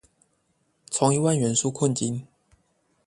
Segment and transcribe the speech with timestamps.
[0.89, 2.25] 從一萬元紓困金